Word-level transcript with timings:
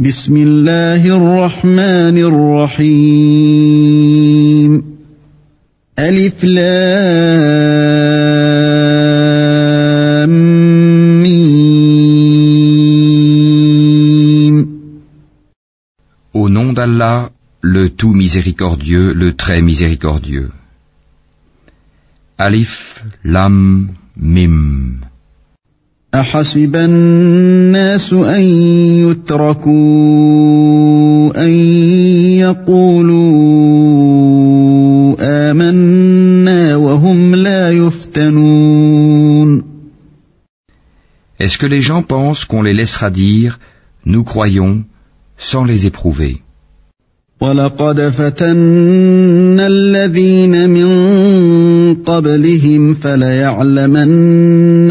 بسم 0.00 0.36
الله 0.36 1.16
الرحمن 1.16 2.18
الرحيم 2.68 3.62
ألف 5.98 6.44
لام 6.44 6.66
ميم 11.22 11.86
Au 16.34 16.50
nom 16.50 16.74
d'Allah, 16.74 17.30
le 17.62 17.88
tout 17.88 18.12
miséricordieux, 18.12 19.14
le 19.14 19.34
très 19.34 19.62
miséricordieux. 19.62 20.50
Alif, 22.36 23.02
Lam, 23.24 23.92
Mim. 24.18 24.89
أحسب 26.15 26.75
الناس 26.75 28.13
أن 28.13 28.41
يتركوا 29.07 29.71
أن 31.45 31.49
يقولوا 32.43 33.21
آمنا 35.19 36.75
وهم 36.75 37.35
لا 37.35 37.71
يفتنون. 37.71 39.63
Est-ce 41.39 41.57
que 41.57 41.65
les 41.65 41.81
gens 41.81 42.03
pensent 42.03 42.45
qu'on 42.45 42.61
les 42.61 42.73
laissera 42.73 43.09
dire 43.09 43.59
Nous 44.05 44.23
croyons 44.23 44.83
sans 45.37 45.63
les 45.63 45.85
éprouver 45.87 46.41
ولقد 47.41 48.09
فتنا 48.09 49.67
الذين 49.67 50.69
من 50.69 50.87
قبلهم 52.03 52.93
فليعلمن 52.93 54.90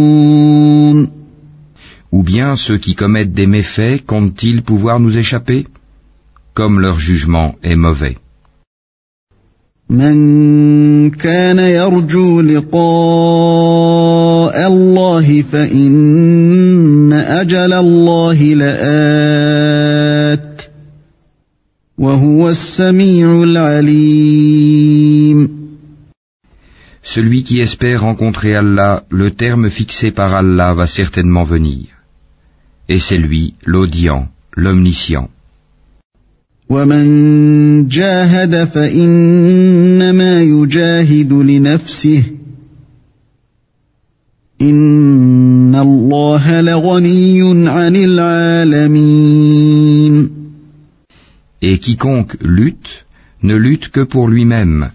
ceux 2.56 2.78
qui 2.78 2.94
commettent 2.94 3.32
des 3.32 3.46
méfaits 3.46 4.04
comptent-ils 4.06 4.62
pouvoir 4.62 5.00
nous 5.00 5.16
échapper 5.16 5.66
Comme 6.54 6.80
leur 6.80 6.98
jugement 6.98 7.54
est 7.62 7.76
mauvais. 7.76 8.16
من 9.90 11.10
كان 11.10 11.58
يرجو 11.58 12.40
لقاء 12.40 12.76
الله 14.66 15.42
فإن 15.42 17.12
أجل 17.12 17.72
الله 17.72 18.42
لآت 18.54 19.56
وهو 21.98 22.48
السميع 22.48 23.42
العليم 23.42 24.86
Celui 27.14 27.44
qui 27.44 27.60
espère 27.60 28.00
rencontrer 28.02 28.56
Allah, 28.56 29.04
le 29.10 29.30
terme 29.30 29.70
fixé 29.70 30.10
par 30.10 30.34
Allah 30.34 30.74
va 30.74 30.88
certainement 30.88 31.44
venir. 31.44 31.86
Et 32.90 32.98
c'est 32.98 33.18
lui, 33.18 33.54
l'audient, 33.64 34.28
l'omniscient. 34.56 35.28
ومن 36.70 37.88
جاهد 37.88 38.64
فإنما 38.64 40.42
يجاهد 40.42 41.32
لنفسه 41.32 42.24
إن 44.62 45.74
الله 45.74 46.60
لغني 46.60 47.68
عن 47.68 47.96
العالمين 47.96 49.36
Et 51.62 51.78
quiconque 51.78 52.36
lutte, 52.42 53.06
ne 53.42 53.56
lutte 53.56 53.88
que 53.88 54.00
pour 54.00 54.28
lui-même, 54.28 54.90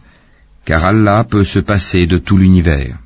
car 0.66 0.86
Allah 0.86 1.26
peut 1.30 1.44
se 1.44 1.60
passer 1.60 2.06
de 2.06 2.18
tout 2.18 2.38
l'univers. 2.38 2.98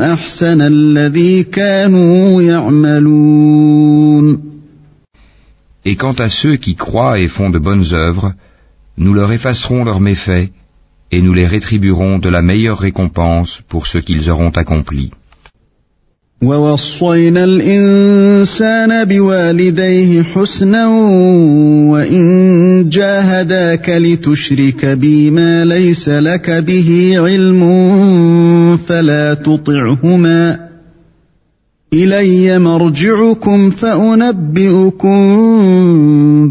أحسن 0.00 0.60
الذي 0.60 1.42
كانوا 1.42 2.42
يعملون 2.42 4.46
Et 5.88 5.94
quant 5.94 6.14
à 6.18 6.28
ceux 6.30 6.56
qui 6.56 6.74
croient 6.74 7.20
et 7.20 7.28
font 7.28 7.48
de 7.50 7.60
bonnes 7.60 7.84
œuvres, 7.92 8.32
nous 8.98 9.14
leur 9.14 9.30
effacerons 9.32 9.84
leurs 9.84 10.00
méfaits 10.00 10.48
et 11.12 11.22
nous 11.22 11.34
les 11.34 11.46
rétribuerons 11.46 12.18
de 12.18 12.28
la 12.28 12.42
meilleure 12.42 12.78
récompense 12.78 13.62
pour 13.68 13.86
ce 13.86 13.98
qu'ils 13.98 14.30
auront 14.30 14.50
accompli. 14.50 15.10
ووصينا 16.43 17.43
الإنسان 17.43 19.05
بوالديه 19.05 20.23
حسنا 20.23 20.87
وإن 21.91 22.89
جاهداك 22.89 23.89
لتشرك 23.89 24.85
بي 24.85 25.31
ما 25.31 25.65
ليس 25.65 26.09
لك 26.09 26.49
به 26.49 27.13
علم 27.15 27.61
فلا 28.77 29.33
تطعهما 29.33 30.59
إلي 31.93 32.59
مرجعكم 32.59 33.69
فأنبئكم 33.69 35.21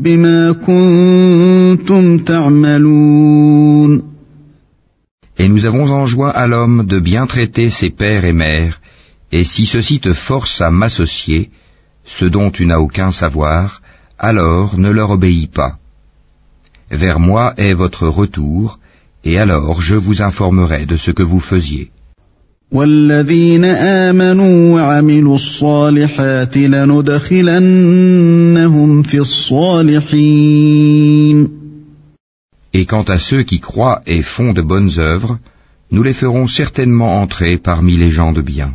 بما 0.03 0.53
كنتم 0.53 2.19
تعملون. 2.19 4.03
Et 5.39 5.49
nous 5.49 5.65
avons 5.65 5.91
enjoint 5.91 6.29
à 6.29 6.47
l'homme 6.47 6.84
de 6.87 7.00
bien 7.00 7.27
traiter 7.27 7.71
ses 7.71 7.91
pères 7.91 8.27
et 8.27 8.34
mères, 8.34 8.79
Et 9.33 9.45
si 9.45 9.67
ceci 9.67 10.01
te 10.01 10.13
force 10.13 10.61
à 10.61 10.71
m'associer, 10.71 11.51
ce 12.05 12.25
dont 12.25 12.51
tu 12.51 12.67
n'as 12.67 12.79
aucun 12.79 13.13
savoir, 13.13 13.81
alors 14.19 14.79
ne 14.79 14.91
leur 14.91 15.11
obéis 15.11 15.47
pas. 15.47 15.77
Vers 16.91 17.21
moi 17.21 17.55
est 17.57 17.75
votre 17.75 18.09
retour, 18.09 18.79
et 19.25 19.39
alors 19.39 19.81
je 19.81 19.95
vous 19.95 20.23
informerai 20.23 20.87
de 20.87 20.97
ce 20.97 21.13
que 21.13 21.23
vous 21.23 21.41
faisiez. 21.41 21.91
Et 32.73 32.87
quant 32.87 33.03
à 33.03 33.19
ceux 33.19 33.43
qui 33.43 33.59
croient 33.61 34.03
et 34.07 34.23
font 34.23 34.53
de 34.53 34.62
bonnes 34.62 34.99
œuvres, 34.99 35.39
nous 35.91 36.05
les 36.05 36.12
ferons 36.12 36.47
certainement 36.47 37.21
entrer 37.21 37.59
parmi 37.59 37.97
les 37.97 38.11
gens 38.11 38.33
de 38.33 38.43
bien. 38.43 38.75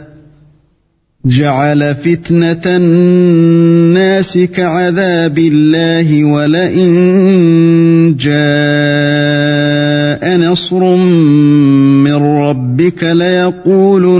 جعل 1.25 1.95
فتنة 1.95 2.61
الناس 2.65 4.37
كعذاب 4.37 5.37
الله 5.37 6.23
ولئن 6.25 6.91
جاء 8.19 8.41
نصر 10.37 10.95
من 12.05 12.15
ربك 12.15 13.03
ليقولن 13.03 14.13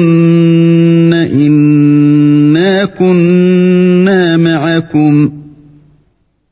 إنا 1.13 2.85
كنا 2.85 4.37
معكم. 4.37 5.31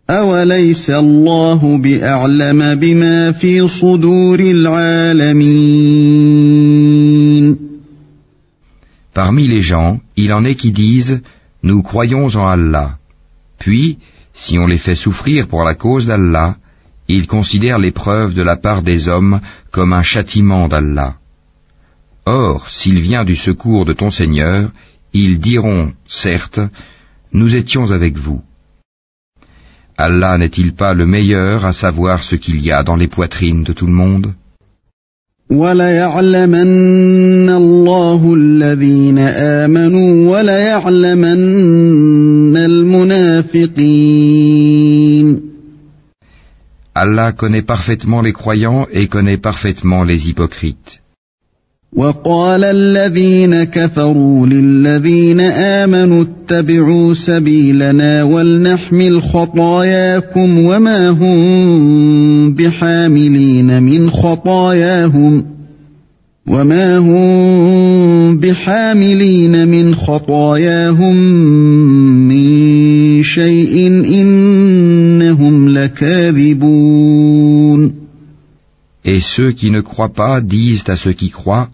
أوليس 0.09 0.89
الله 0.89 1.77
بأعلم 1.77 2.75
بما 2.75 3.31
في 3.31 3.67
صدور 3.67 4.39
العالمين؟ 4.39 5.89
Parmi 9.13 9.47
les 9.47 9.61
gens, 9.61 9.99
il 10.15 10.33
en 10.33 10.45
est 10.45 10.55
qui 10.55 10.71
disent 10.71 11.21
Nous 11.63 11.81
croyons 11.81 12.27
en 12.27 12.47
Allah. 12.47 12.97
Puis, 13.57 13.97
si 14.33 14.57
on 14.57 14.67
les 14.67 14.77
fait 14.77 14.95
souffrir 14.95 15.47
pour 15.47 15.63
la 15.63 15.75
cause 15.75 16.05
d'Allah, 16.05 16.55
ils 17.07 17.27
considèrent 17.27 17.79
l'épreuve 17.79 18.33
de 18.33 18.43
la 18.43 18.55
part 18.55 18.83
des 18.83 19.07
hommes 19.07 19.41
comme 19.71 19.93
un 19.93 20.03
châtiment 20.03 20.67
d'Allah. 20.67 21.15
Or, 22.25 22.69
s'il 22.69 23.01
vient 23.01 23.25
du 23.25 23.35
secours 23.35 23.85
de 23.85 23.93
ton 23.93 24.11
Seigneur, 24.11 24.69
Ils 25.13 25.39
diront, 25.39 25.93
certes, 26.07 26.59
nous 27.33 27.55
étions 27.55 27.91
avec 27.91 28.17
vous. 28.17 28.43
Allah 29.97 30.37
n'est-il 30.37 30.75
pas 30.75 30.93
le 30.93 31.07
meilleur 31.07 31.65
à 31.65 31.73
savoir 31.73 32.21
ce 32.23 32.35
qu'il 32.35 32.59
y 32.61 32.71
a 32.71 32.83
dans 32.83 32.95
les 32.95 33.07
poitrines 33.07 33.63
de 33.63 33.73
tout 33.73 33.87
le 33.87 33.93
monde? 33.93 34.35
Allah 46.93 47.31
connaît 47.31 47.63
parfaitement 47.63 48.21
les 48.21 48.33
croyants 48.33 48.85
et 48.91 49.07
connaît 49.07 49.37
parfaitement 49.37 50.03
les 50.03 50.29
hypocrites. 50.29 50.99
وقال 51.93 52.63
الذين 52.63 53.63
كفروا 53.63 54.47
للذين 54.47 55.39
آمنوا 55.39 56.23
اتبعوا 56.23 57.13
سبيلنا 57.13 58.23
ولنحمل 58.23 59.21
خطاياكم 59.21 60.59
وما 60.59 61.09
هم 61.09 62.53
بحاملين 62.53 63.83
من 63.83 64.09
خطاياهم 64.09 65.45
وما 66.47 66.97
هم 66.97 68.37
بحاملين 68.37 69.67
من 69.67 69.95
خطاياهم 69.95 71.15
من 72.27 73.23
شيء 73.23 73.87
إنهم 74.21 75.69
لكاذبون. 75.69 77.09
Et 79.05 79.21
ceux 79.21 79.51
qui 79.51 79.71
ne 79.71 79.81
croient 79.81 80.13
pas 80.13 80.41
disent 80.41 80.83
à 80.87 80.95
ceux 80.95 81.13
qui 81.13 81.29
croient 81.31 81.69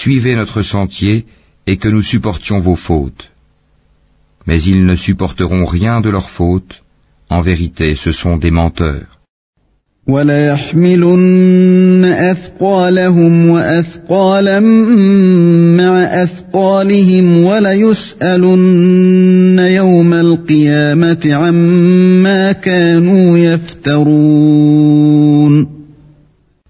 Suivez 0.00 0.34
notre 0.36 0.62
sentier 0.62 1.26
et 1.66 1.76
que 1.76 1.88
nous 1.88 2.02
supportions 2.02 2.60
vos 2.60 2.76
fautes. 2.76 3.30
Mais 4.46 4.60
ils 4.62 4.84
ne 4.84 4.96
supporteront 4.96 5.66
rien 5.66 6.00
de 6.00 6.10
leurs 6.10 6.30
fautes. 6.30 6.82
En 7.28 7.42
vérité, 7.42 7.94
ce 7.94 8.10
sont 8.10 8.36
des 8.38 8.50
menteurs. 8.50 9.10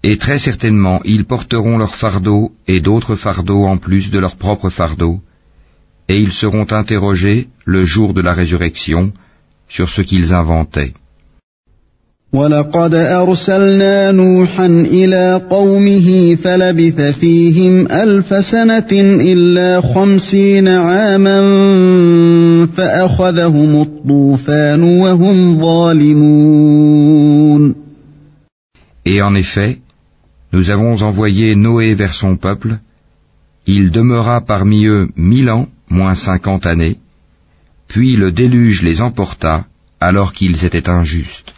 Et 0.03 0.17
très 0.17 0.37
certainement, 0.37 0.99
ils 1.05 1.25
porteront 1.25 1.77
leur 1.77 1.95
fardeau 1.95 2.51
et 2.67 2.81
d'autres 2.81 3.15
fardeaux 3.15 3.63
en 3.63 3.77
plus 3.77 4.11
de 4.11 4.19
leur 4.19 4.35
propre 4.35 4.69
fardeau, 4.69 5.21
et 6.09 6.17
ils 6.19 6.33
seront 6.33 6.67
interrogés 6.71 7.47
le 7.65 7.85
jour 7.85 8.13
de 8.13 8.21
la 8.21 8.33
résurrection 8.33 9.13
sur 9.69 9.89
ce 9.89 10.01
qu'ils 10.01 10.33
inventaient. 10.33 10.93
Et 29.05 29.21
en 29.21 29.35
effet, 29.35 29.82
nous 30.53 30.69
avons 30.69 31.01
envoyé 31.01 31.55
Noé 31.55 31.95
vers 31.95 32.13
son 32.13 32.37
peuple, 32.37 32.77
il 33.65 33.89
demeura 33.91 34.41
parmi 34.41 34.85
eux 34.85 35.09
mille 35.15 35.49
ans, 35.49 35.67
moins 35.89 36.15
cinquante 36.15 36.67
années, 36.67 36.97
puis 37.87 38.15
le 38.15 38.31
déluge 38.31 38.83
les 38.83 39.01
emporta 39.01 39.65
alors 39.99 40.31
qu'ils 40.31 40.63
étaient 40.63 40.89
injustes. 40.89 41.53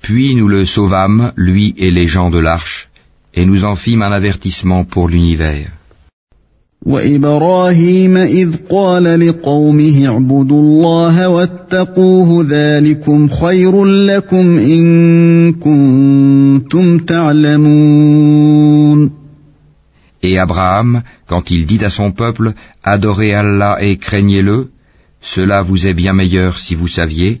Puis 0.00 0.34
nous 0.34 0.48
le 0.48 0.64
sauvâmes, 0.64 1.32
lui 1.36 1.74
et 1.76 1.90
les 1.90 2.06
gens 2.06 2.30
de 2.30 2.38
l'arche, 2.38 2.88
et 3.34 3.44
nous 3.44 3.64
en 3.64 3.76
fîmes 3.76 4.00
un 4.02 4.12
avertissement 4.12 4.84
pour 4.84 5.08
l'univers. 5.08 5.77
وإبراهيم 6.86 8.16
إذ 8.16 8.56
قال 8.70 9.28
لقومه 9.28 10.06
اعبدوا 10.06 10.60
الله 10.62 11.28
واتقوه 11.28 12.46
ذلكم 12.50 13.28
خير 13.28 13.84
لكم 13.84 14.58
إن 14.58 15.52
كنتم 15.52 16.98
تعلمون 16.98 18.48
Et 20.20 20.36
Abraham, 20.36 21.02
quand 21.28 21.52
il 21.52 21.64
dit 21.64 21.84
à 21.84 21.90
son 21.90 22.10
peuple, 22.10 22.52
Adorez 22.82 23.34
Allah 23.34 23.78
et 23.80 23.98
craignez-le, 23.98 24.70
cela 25.20 25.62
vous 25.62 25.86
est 25.86 25.94
bien 25.94 26.12
meilleur 26.12 26.58
si 26.58 26.74
vous 26.74 26.88
saviez. 26.88 27.40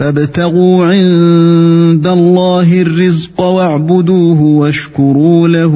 فابتغوا 0.00 0.86
عند 0.86 2.06
الله 2.06 2.82
الرزق 2.82 3.40
واعبدوه 3.40 4.40
واشكروا 4.40 5.48
له 5.48 5.74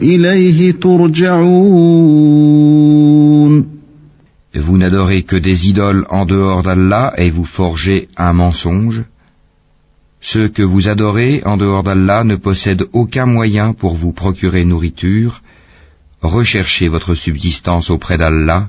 إليه 0.00 0.72
ترجعون 0.72 2.04
Vous 4.66 4.78
n'adorez 4.78 5.24
que 5.24 5.34
des 5.36 5.66
idoles 5.68 6.06
en 6.10 6.24
dehors 6.24 6.62
d'Allah 6.62 7.12
et 7.16 7.30
vous 7.30 7.44
forgez 7.44 8.08
un 8.16 8.32
mensonge 8.32 9.02
Ceux 10.20 10.46
que 10.46 10.62
vous 10.62 10.86
adorez 10.86 11.42
en 11.44 11.56
dehors 11.56 11.82
d'Allah 11.82 12.22
ne 12.22 12.36
possèdent 12.36 12.86
aucun 12.92 13.26
moyen 13.26 13.72
pour 13.72 13.96
vous 13.96 14.12
procurer 14.12 14.64
nourriture. 14.64 15.42
Recherchez 16.22 16.86
votre 16.86 17.14
subsistance 17.16 17.90
auprès 17.90 18.16
d'Allah, 18.16 18.68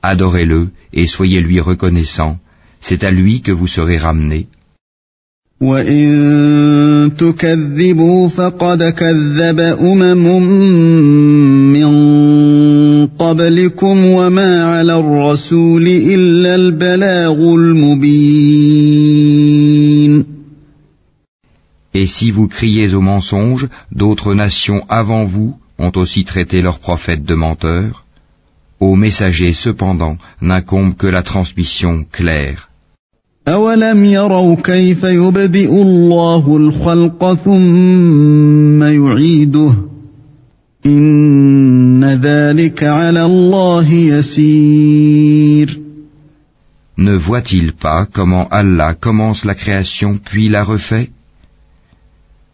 adorez-le 0.00 0.68
et 0.92 1.06
soyez 1.08 1.40
lui 1.40 1.58
reconnaissants 1.60 2.38
c'est 2.81 3.03
à 3.03 3.11
lui 3.11 3.41
que 3.41 3.51
vous 3.51 3.67
serez 3.67 3.97
ramenés. 3.97 4.47
Et 21.93 22.07
si 22.07 22.31
vous 22.31 22.47
criez 22.47 22.95
au 22.95 23.01
mensonge, 23.01 23.69
d'autres 23.91 24.33
nations 24.33 24.83
avant 24.89 25.25
vous 25.25 25.55
ont 25.77 25.91
aussi 25.95 26.25
traité 26.25 26.63
leurs 26.63 26.79
prophètes 26.79 27.23
de 27.23 27.35
menteurs. 27.35 28.05
Aux 28.79 28.95
messagers 28.95 29.53
cependant 29.53 30.17
n'incombe 30.41 30.95
que 30.95 31.05
la 31.05 31.21
transmission 31.21 32.03
claire. 32.11 32.70
أولم 33.47 34.05
يروا 34.05 34.55
كيف 34.55 35.03
يبدئ 35.03 35.81
الله 35.81 36.57
الخلق 36.57 37.33
ثم 37.33 38.83
يعيده 38.83 39.73
إن 40.85 42.03
ذلك 42.03 42.83
على 42.83 43.25
الله 43.25 43.93
يسير 43.93 45.81
Ne 46.97 47.15
voit-il 47.15 47.73
pas 47.73 48.05
comment 48.05 48.47
Allah 48.51 48.93
commence 48.93 49.43
la 49.43 49.55
création 49.55 50.19
puis 50.23 50.49
la 50.49 50.63
refait 50.63 51.09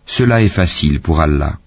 Cela 0.06 0.42
est 0.42 0.56
facile 0.62 1.02
pour 1.02 1.20
Allah. 1.20 1.58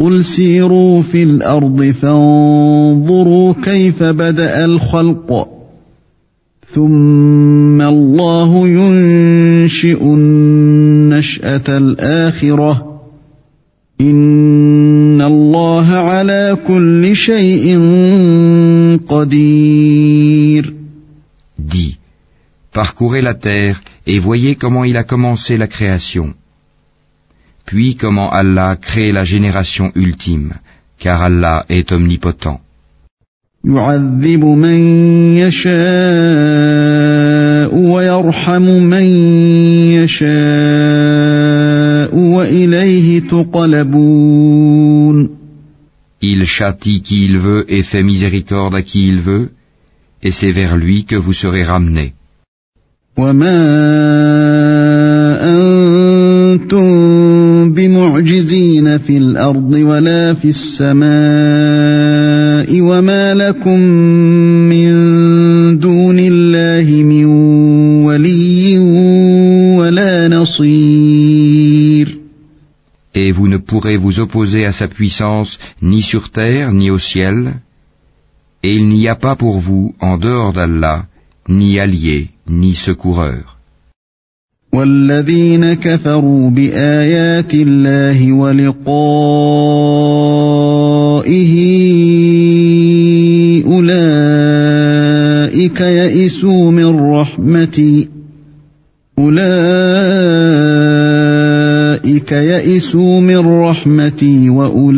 قل 0.00 0.24
سيروا 0.24 1.02
في 1.02 1.22
الأرض 1.22 1.82
فانظروا 1.82 3.52
كيف 3.52 4.02
بدأ 4.02 4.64
الخلق 4.64 5.59
ثم 6.73 7.81
الله 7.81 8.67
ينشئ 8.67 10.03
النشأة 10.03 11.77
الآخرة 11.77 13.01
إن 14.01 15.21
الله 15.21 15.87
على 15.87 16.57
كل 16.67 17.15
شيء 17.15 17.79
قدير 19.07 20.75
Dis, 21.57 21.97
parcourez 22.73 23.21
la 23.21 23.33
terre 23.33 23.81
et 24.05 24.19
voyez 24.19 24.55
comment 24.55 24.83
il 24.83 24.97
a 24.97 25.03
commencé 25.03 25.57
la 25.57 25.67
création. 25.67 26.33
puis 27.65 27.95
comment 27.95 28.31
Allah 28.31 28.77
crée 28.79 29.11
la 29.11 29.23
génération 29.23 29.91
ultime, 29.95 30.53
car 30.99 31.21
Allah 31.21 31.65
est 31.69 31.91
omnipotent. 31.91 32.61
يعذب 33.64 34.44
من 34.44 34.78
يشاء 35.36 35.70
ويرحم 37.74 38.62
من 38.62 39.04
يشاء 40.00 40.30
وإليه 42.16 43.20
تقلبون 43.20 44.60
Il 46.22 46.44
châtie 46.44 47.00
qui 47.00 47.24
il 47.24 47.38
veut 47.38 47.64
et 47.68 47.82
fait 47.82 48.02
miséricorde 48.02 48.74
à 48.74 48.82
qui 48.82 49.08
il 49.08 49.20
veut, 49.20 49.48
et 50.22 50.30
c'est 50.30 50.52
vers 50.52 50.76
lui 50.76 51.04
que 51.04 51.16
vous 51.16 51.32
serez 51.32 51.64
ramenés. 51.64 52.12
وما 53.18 53.60
أنتم 56.50 57.72
بمعجزين 57.72 58.98
في 58.98 59.16
الأرض 59.16 59.72
ولا 59.72 60.34
في 60.34 60.48
السماء 60.48 61.10
وما 62.80 63.19
لكم 63.49 63.79
من 64.69 64.89
دون 65.79 66.19
الله 66.19 67.03
من 67.03 67.25
ولي 68.05 68.79
ولا 69.77 70.27
نصير 70.27 72.25
Et 73.17 73.31
vous 73.31 73.47
ne 73.47 73.57
pourrez 73.57 73.95
vous 73.95 74.19
opposer 74.19 74.65
à 74.65 74.73
sa 74.73 74.87
puissance 74.89 75.57
ni 75.81 76.01
sur 76.01 76.31
terre 76.31 76.73
ni 76.73 76.89
au 76.91 76.99
ciel, 76.99 77.53
et 78.61 78.73
il 78.75 78.89
n'y 78.89 79.07
a 79.07 79.15
pas 79.15 79.35
pour 79.35 79.59
vous, 79.61 79.95
en 80.01 80.17
dehors 80.17 80.51
d'Allah, 80.51 81.05
ni 81.47 81.79
allié, 81.79 82.27
ni 82.47 82.75
secoureur. 82.75 83.55
والذين 84.73 85.73
كفروا 85.73 86.49
بآيات 86.49 87.53
الله 87.53 88.33
ولقائه 88.33 88.85
أولئك 95.69 95.81
يئسوا 95.81 96.71
من 96.71 96.99
رحمتي 96.99 98.09
أولئك 99.19 99.41
يئسوا 102.31 103.21
من 103.21 103.61
رحمتي 103.61 104.49
وأولئك 104.49 104.89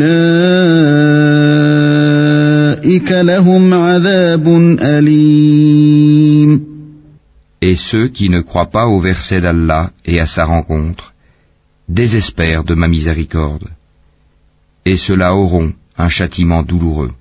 لهم 3.12 3.74
عذاب 3.74 4.48
أليم 4.80 6.68
Et 7.60 7.76
ceux 7.76 8.08
qui 8.08 8.28
ne 8.30 8.40
croient 8.40 8.70
pas 8.70 8.86
au 8.86 9.00
verset 9.00 9.40
d'Allah 9.40 9.90
et 10.06 10.20
à 10.20 10.26
sa 10.26 10.44
rencontre 10.44 11.12
désespèrent 11.88 12.64
de 12.64 12.74
ma 12.74 12.88
miséricorde. 12.88 13.68
Et 14.86 14.96
ceux-là 14.96 15.34
auront 15.34 15.72
un 15.98 16.08
châtiment 16.08 16.62
douloureux. 16.62 17.12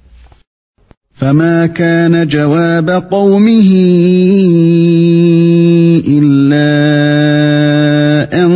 فما 1.12 1.66
كان 1.66 2.26
جواب 2.26 2.90
قومه 2.90 3.70
إلا 6.08 6.72
أن 8.44 8.52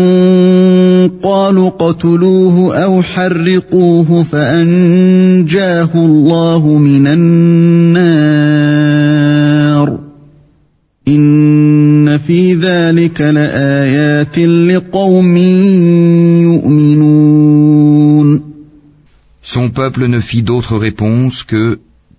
قالوا 1.22 1.68
اقتلوه 1.68 2.76
أو 2.76 3.02
حرقوه 3.02 4.22
فأنجاه 4.22 5.90
الله 5.94 6.78
من 6.78 7.06
النار 7.06 8.46
إن 11.08 12.18
في 12.18 12.54
ذلك 12.54 13.20
لآيات 13.20 14.38
لقوم 14.38 15.36
يؤمنون 16.42 18.40
Son 19.42 19.68
peuple 19.70 20.08
ne 20.08 20.20
fit 20.20 20.42
d'autre 20.42 20.76
réponse 20.76 21.44
que 21.44 21.78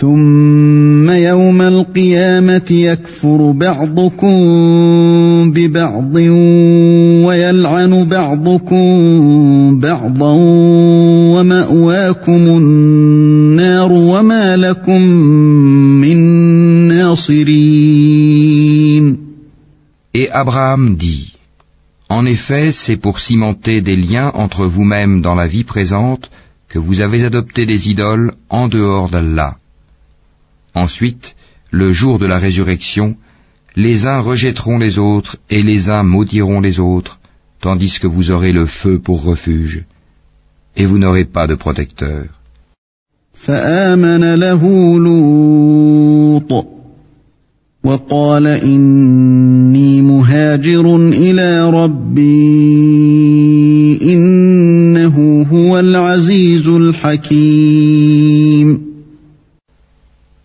ثم 0.00 1.10
يوم 1.10 1.62
القيامة 1.62 2.70
يكفر 2.70 3.52
بعضكم 3.52 4.36
ببعض 5.50 6.16
ويلعن 7.26 8.04
بعضكم 8.04 8.86
بعضا 9.80 10.32
ومأواكم 11.34 12.46
النار 12.46 13.92
وما 13.92 14.56
لكم 14.56 15.00
من 16.00 16.18
ناصرين 16.88 18.06
Et 20.14 20.30
Abraham 20.30 20.96
dit, 20.96 21.34
En 22.08 22.24
effet, 22.24 22.72
c'est 22.72 22.96
pour 22.96 23.18
cimenter 23.18 23.80
des 23.82 23.96
liens 23.96 24.30
entre 24.34 24.64
vous-mêmes 24.66 25.20
dans 25.20 25.34
la 25.34 25.46
vie 25.46 25.64
présente 25.64 26.30
que 26.68 26.78
vous 26.78 27.00
avez 27.00 27.24
adopté 27.24 27.66
des 27.66 27.90
idoles 27.90 28.32
en 28.48 28.68
dehors 28.68 29.10
d'Allah. 29.10 29.56
Ensuite, 30.73 31.35
le 31.71 31.91
jour 31.91 32.19
de 32.19 32.25
la 32.25 32.37
résurrection, 32.37 33.15
les 33.75 34.05
uns 34.05 34.19
rejetteront 34.19 34.77
les 34.77 34.97
autres 34.97 35.37
et 35.49 35.61
les 35.61 35.89
uns 35.89 36.03
maudiront 36.03 36.59
les 36.59 36.79
autres, 36.79 37.19
tandis 37.59 37.99
que 37.99 38.07
vous 38.07 38.31
aurez 38.31 38.51
le 38.51 38.65
feu 38.65 38.99
pour 38.99 39.23
refuge, 39.23 39.83
et 40.75 40.85
vous 40.85 40.97
n'aurez 40.97 41.25
pas 41.25 41.47
de 41.47 41.55
protecteur. 41.55 42.25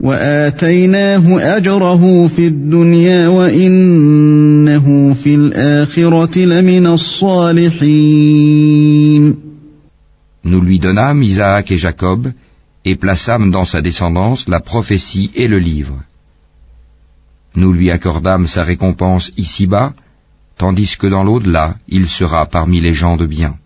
وآتيناه 0.00 1.56
أجره 1.56 2.26
في 2.28 2.46
الدنيا 2.46 3.28
وإنه 3.28 5.14
في 5.14 5.34
الآخرة 5.34 6.38
لمن 6.38 6.86
الصالحين 6.86 8.16
Nous 10.44 10.60
lui 10.60 10.78
donnâmes 10.78 11.24
Isaac 11.24 11.72
et 11.72 11.76
Jacob, 11.76 12.30
et 12.84 12.94
plaçâmes 12.94 13.50
dans 13.50 13.64
sa 13.64 13.82
descendance 13.82 14.46
la 14.48 14.60
prophétie 14.60 15.32
et 15.34 15.48
le 15.48 15.58
livre. 15.58 15.98
Nous 17.56 17.72
lui 17.72 17.90
accordâmes 17.90 18.46
sa 18.46 18.62
récompense 18.62 19.32
ici-bas, 19.36 19.92
tandis 20.56 20.96
que 20.96 21.08
dans 21.08 21.24
l'au-delà, 21.24 21.74
il 21.88 22.06
sera 22.08 22.46
parmi 22.46 22.80
les 22.80 22.92
gens 22.92 23.16
de 23.16 23.26
bien. 23.26 23.56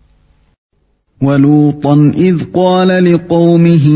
ولوطا 1.21 2.11
إذ 2.17 2.43
قال 2.53 3.13
لقومه 3.13 3.87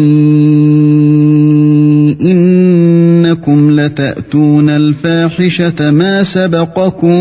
إنكم 2.22 3.80
لتأتون 3.80 4.70
الفاحشة 4.70 5.92
ما 5.92 6.24
سبقكم 6.24 7.18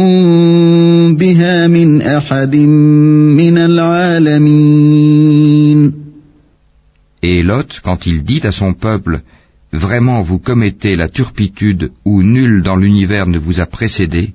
بها 1.16 1.66
من 1.66 2.02
أحد 2.02 2.56
من 2.56 3.58
العالمين 3.58 4.84
Et 7.26 7.42
Lot, 7.42 7.80
quand 7.82 8.04
il 8.06 8.22
dit 8.22 8.42
à 8.46 8.52
son 8.52 8.74
peuple, 8.74 9.22
Vraiment 9.74 10.22
vous 10.22 10.38
commettez 10.38 10.94
la 10.94 11.08
turpitude 11.08 11.90
où 12.04 12.22
nul 12.22 12.62
dans 12.62 12.76
l'univers 12.76 13.26
ne 13.26 13.38
vous 13.38 13.58
a 13.58 13.66
précédé, 13.66 14.34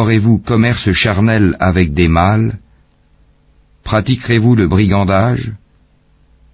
Aurez-vous 0.00 0.38
commerce 0.38 0.92
charnel 0.92 1.56
avec 1.58 1.92
des 1.92 2.06
mâles? 2.06 2.52
Pratiquerez-vous 3.82 4.54
le 4.54 4.68
brigandage? 4.68 5.46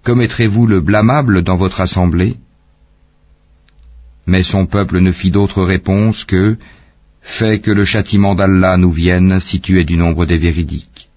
Commettrez-vous 0.07 0.67
le 0.67 0.81
blâmable 0.81 1.43
dans 1.43 1.57
votre 1.57 1.83
assemblée? 1.83 2.37
Mais 4.27 4.45
son 4.45 4.65
peuple 4.65 5.01
ne 5.01 5.13
fit 5.13 5.31
d'autre 5.31 5.63
réponse 5.63 6.25
que 6.25 6.57
Fais 7.37 7.59
que 7.59 7.71
le 7.71 7.85
châtiment 7.85 8.35
d'Allah 8.35 8.79
nous 8.79 8.93
vienne 8.93 9.41
si 9.41 9.61
tu 9.61 9.79
es 9.79 9.85
du 9.85 9.97
nombre 9.99 10.25
des 10.25 10.39
véridiques. 10.39 11.11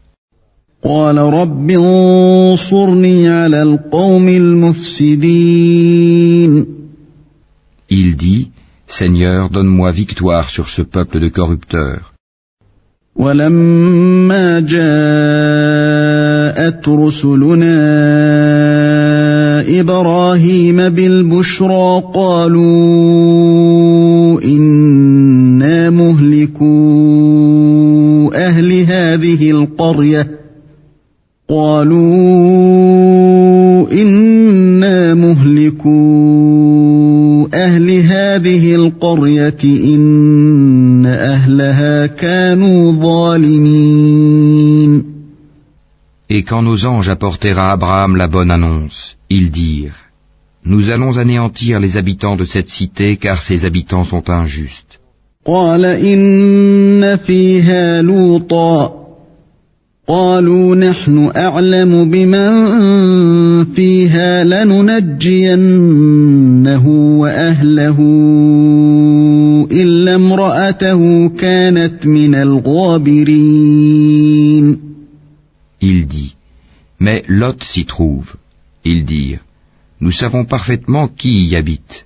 Il 8.01 8.15
dit, 8.25 8.51
Seigneur, 8.87 9.49
donne-moi 9.49 9.91
victoire 9.93 10.49
sur 10.49 10.67
ce 10.69 10.81
peuple 10.81 11.19
de 11.21 11.29
corrupteurs. 11.29 12.16
ولما 13.17 14.59
جاءت 14.59 14.77
رسلنا 16.89 17.77
إبراهيم 19.79 20.89
بالبشرى 20.89 22.03
قالوا 22.13 22.67
إنا 24.43 25.89
مهلكو 25.89 26.67
أهل 28.33 28.71
هذه 28.71 29.51
القرية. 29.51 30.37
قالوا 31.49 32.01
إنا 33.91 35.13
مهلكوا 35.13 36.27
أهل 37.53 37.89
هذه 37.89 38.75
القرية 38.75 39.63
إن 39.63 40.46
أهلها 41.46 42.06
كانوا 42.06 42.92
ظالمين 42.92 44.32
Et 46.28 46.44
quand 46.44 46.62
nos 46.62 46.86
anges 46.86 47.10
apportèrent 47.10 47.58
à 47.58 47.72
Abraham 47.72 48.16
la 48.16 48.26
bonne 48.26 48.50
annonce, 48.50 49.16
ils 49.28 49.50
dirent, 49.50 49.98
Nous 50.64 50.90
allons 50.90 51.18
anéantir 51.18 51.80
les 51.80 51.96
habitants 51.96 52.36
de 52.36 52.44
cette 52.44 52.68
cité 52.68 53.16
car 53.16 53.42
ses 53.42 53.64
habitants 53.64 54.04
sont 54.04 54.30
injustes. 54.30 54.98
قالوا 60.08 60.74
نحن 60.76 61.30
أعلم 61.36 62.10
بمن 62.10 62.50
فيها 63.64 64.44
لننجينه 64.44 65.48
وأهله 67.18 67.98
Il 75.81 76.07
dit, 76.07 76.35
mais 76.99 77.23
Lot 77.27 77.63
s'y 77.63 77.85
trouve. 77.85 78.35
Ils 78.83 79.05
dirent, 79.05 79.43
nous 79.99 80.11
savons 80.11 80.45
parfaitement 80.45 81.07
qui 81.07 81.47
y 81.47 81.55
habite. 81.55 82.05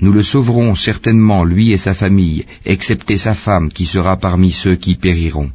Nous 0.00 0.12
le 0.12 0.22
sauverons 0.22 0.74
certainement, 0.74 1.44
lui 1.44 1.72
et 1.72 1.78
sa 1.78 1.94
famille, 1.94 2.44
excepté 2.64 3.16
sa 3.18 3.34
femme 3.34 3.70
qui 3.70 3.86
sera 3.86 4.16
parmi 4.16 4.50
ceux 4.52 4.76
qui 4.76 4.94
périront. 4.94 5.50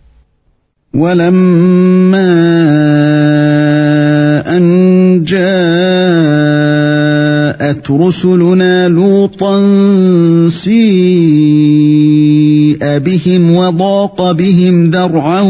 بهم 12.84 13.56
وضاق 13.56 14.32
بهم 14.32 14.84
ذرعا 14.84 15.42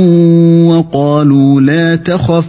وقالوا 0.69 1.61
لا 1.61 1.95
تخف 1.95 2.45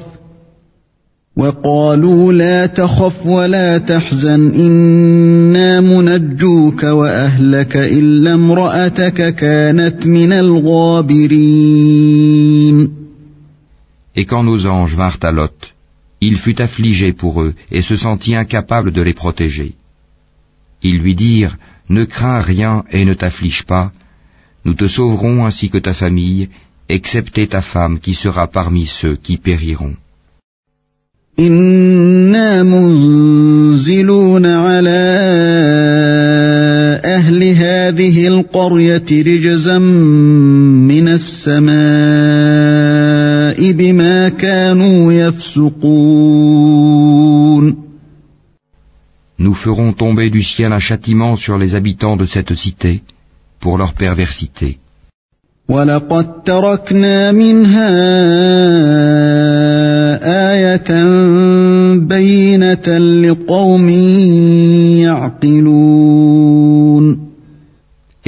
وقالوا 1.36 2.32
لا 2.32 2.66
تخف 2.66 3.26
ولا 3.26 3.78
تحزن 3.78 4.52
إنا 4.54 5.80
منجوك 5.80 6.82
وأهلك 6.82 7.76
إلا 7.76 8.34
امرأتك 8.34 9.34
كانت 9.34 10.06
من 10.06 10.32
الغابرين 10.32 11.76
Et 14.18 14.24
quand 14.24 14.44
nos 14.44 14.66
anges 14.66 14.96
vinrent 14.96 15.22
à 15.22 15.30
Lot, 15.30 15.74
il 16.22 16.38
fut 16.38 16.62
affligé 16.62 17.12
pour 17.12 17.42
eux 17.42 17.54
et 17.70 17.82
se 17.82 17.96
sentit 17.96 18.34
incapable 18.34 18.90
de 18.90 19.02
les 19.02 19.12
protéger. 19.12 19.74
Ils 20.82 20.98
lui 20.98 21.14
dirent, 21.14 21.58
Ne 21.90 22.04
crains 22.04 22.40
rien 22.40 22.84
et 22.90 23.04
ne 23.04 23.12
t'afflige 23.12 23.64
pas, 23.64 23.92
Nous 24.66 24.74
te 24.74 24.88
sauverons 24.88 25.46
ainsi 25.46 25.70
que 25.70 25.78
ta 25.78 25.94
famille, 25.94 26.48
excepté 26.88 27.46
ta 27.46 27.62
femme 27.62 28.00
qui 28.00 28.14
sera 28.14 28.48
parmi 28.48 28.84
ceux 28.86 29.14
qui 29.14 29.36
périront. 29.36 29.94
Nous 49.38 49.54
ferons 49.54 49.92
tomber 49.92 50.28
du 50.30 50.42
ciel 50.42 50.72
un 50.72 50.80
châtiment 50.80 51.36
sur 51.36 51.56
les 51.56 51.76
habitants 51.76 52.16
de 52.16 52.26
cette 52.26 52.54
cité 52.56 53.02
pour 53.66 53.78
leur 53.78 53.94
perversité. 53.94 54.78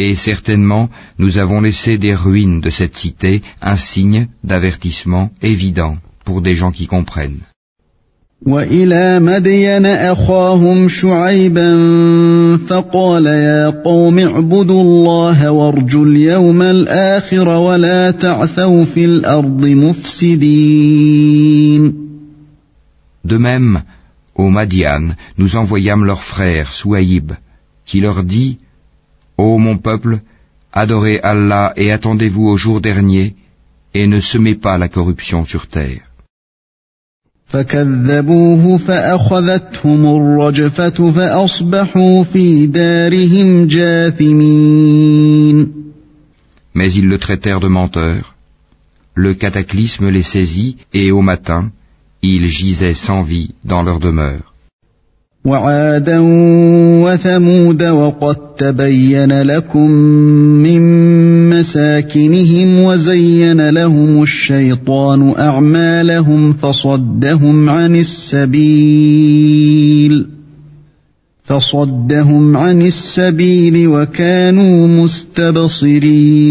Et 0.04 0.14
certainement, 0.28 0.88
nous 1.18 1.38
avons 1.38 1.60
laissé 1.60 1.98
des 1.98 2.14
ruines 2.16 2.60
de 2.60 2.70
cette 2.70 2.96
cité 2.96 3.42
un 3.62 3.76
signe 3.76 4.26
d'avertissement 4.42 5.30
évident 5.40 5.98
pour 6.24 6.42
des 6.42 6.56
gens 6.56 6.72
qui 6.72 6.88
comprennent. 6.88 7.44
وإلى 8.46 9.20
مدين 9.20 9.86
أخاهم 9.86 10.88
شعيبا 10.88 11.76
فقال 12.68 13.26
يا 13.26 13.70
قوم 13.70 14.18
اعبدوا 14.18 14.82
الله 14.82 15.50
وارجوا 15.50 16.06
اليوم 16.06 16.62
الآخر 16.62 17.48
ولا 17.48 18.10
تعثوا 18.10 18.84
في 18.84 19.04
الأرض 19.04 19.66
مفسدين 19.66 20.98
De 23.24 23.36
même, 23.36 23.82
au 24.36 24.48
Madian, 24.48 25.14
nous 25.36 25.56
envoyâmes 25.56 26.04
leur 26.04 26.22
frère 26.22 26.72
Souaïb, 26.72 27.32
qui 27.84 28.00
leur 28.00 28.22
dit 28.22 28.58
Ô 29.36 29.58
mon 29.58 29.76
peuple, 29.78 30.20
adorez 30.72 31.18
Allah 31.22 31.72
et 31.76 31.90
attendez-vous 31.92 32.46
au 32.46 32.56
jour 32.56 32.80
dernier, 32.80 33.34
et 33.94 34.06
ne 34.06 34.20
semez 34.20 34.54
pas 34.54 34.78
la 34.78 34.88
corruption 34.88 35.44
sur 35.44 35.66
terre. 35.66 36.07
فكذبوه 37.53 38.77
فأخذتهم 38.77 40.05
الرجفة 40.05 41.11
فأصبحوا 41.11 42.23
في 42.23 42.67
دارهم 42.67 43.67
جاثمين 43.67 45.03
Mais 46.75 46.91
ils 46.93 47.07
le 47.07 47.19
traitèrent 47.19 47.59
de 47.59 47.67
menteur. 47.67 48.35
Le 49.13 49.35
cataclysme 49.35 50.09
les 50.09 50.23
saisit 50.23 50.77
et 50.91 51.11
au 51.11 51.21
matin, 51.21 51.71
ils 52.23 52.47
gisaient 52.47 52.95
sans 52.95 53.21
vie 53.21 53.51
dans 53.63 53.83
leur 53.83 53.99
demeure. 53.99 54.55
وعادا 55.44 56.18
وثمود 57.04 57.82
وقد 57.82 58.36
تبين 58.58 59.42
لكم 59.42 59.90
من 59.90 60.80
مساكنهم 61.50 62.78
وزين 62.78 63.68
لهم 63.70 64.22
الشيطان 64.22 65.34
أعمالهم 65.38 66.52
فصدهم 66.52 67.70
عن 67.70 67.96
السبيل 67.96 69.48
فصدهم 71.42 72.56
عن 72.56 72.82
السبيل 72.82 73.88
وكانوا 73.88 74.88
مستبصرين 74.88 76.48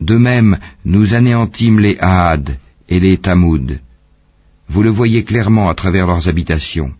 De 0.00 0.16
même, 0.16 0.56
nous 0.86 1.14
anéantîmes 1.14 1.78
les 1.78 1.98
Had 2.00 2.56
et 2.88 2.98
les 3.00 3.18
Tamoud. 3.18 3.78
Vous 4.72 4.82
le 4.84 4.90
voyez 4.90 5.24
clairement 5.24 5.68
à 5.68 5.74
travers 5.74 6.06
leurs 6.06 6.28
habitations. 6.28 6.92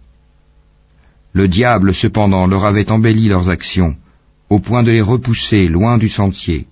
Le 1.33 1.47
diable 1.47 1.95
cependant 1.95 2.49
leur 2.53 2.65
avait 2.65 2.91
embelli 2.91 3.29
leurs 3.29 3.49
actions, 3.49 3.95
au 4.55 4.59
point 4.59 4.83
de 4.83 4.91
les 4.91 5.07
repousser 5.13 5.69
loin 5.69 5.97
du 5.97 6.09
sentier. 6.09 6.67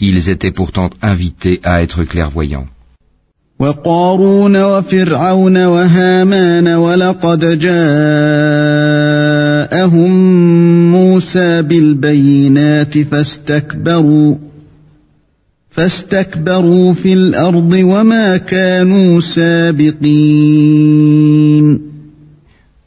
Ils 0.00 0.28
étaient 0.28 0.50
pourtant 0.60 0.90
invités 1.00 1.60
à 1.62 1.80
être 1.84 2.02
clairvoyants. 2.02 2.66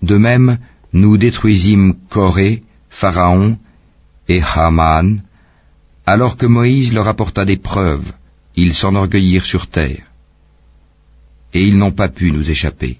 De 0.02 0.18
même, 0.18 0.58
nous 0.94 1.18
détruisîmes 1.18 1.96
Corée, 2.10 2.62
Pharaon 2.90 3.58
et 4.30 4.42
Haman, 4.56 5.22
alors 6.06 6.38
que 6.38 6.46
Moïse 6.46 6.94
leur 6.94 7.08
apporta 7.08 7.44
des 7.44 7.58
preuves, 7.58 8.12
ils 8.56 8.76
s'enorgueillirent 8.76 9.46
sur 9.46 9.68
terre. 9.68 10.04
Et 11.54 11.62
ils 11.68 11.78
n'ont 11.78 11.92
pas 11.92 12.10
pu 12.10 12.32
nous 12.32 12.48
échapper. 12.50 13.00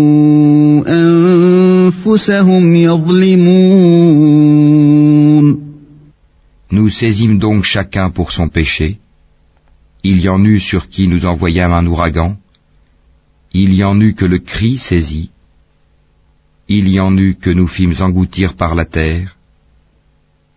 Nous 6.71 6.89
saisîmes 6.89 7.37
donc 7.37 7.63
chacun 7.63 8.09
pour 8.09 8.31
son 8.31 8.47
péché. 8.47 8.99
Il 10.03 10.19
y 10.21 10.29
en 10.29 10.43
eut 10.43 10.59
sur 10.59 10.89
qui 10.89 11.07
nous 11.07 11.25
envoyâmes 11.25 11.73
un 11.73 11.85
ouragan, 11.85 12.37
il 13.53 13.73
y 13.73 13.83
en 13.83 13.99
eut 13.99 14.15
que 14.15 14.25
le 14.25 14.39
cri 14.39 14.77
saisit, 14.77 15.29
il 16.67 16.87
y 16.87 16.99
en 16.99 17.15
eut 17.17 17.35
que 17.35 17.49
nous 17.49 17.67
fîmes 17.67 17.95
engloutir 17.99 18.55
par 18.55 18.75
la 18.75 18.85
terre, 18.85 19.37